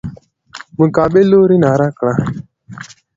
[0.79, 2.13] مقابل لوري ناره کړه.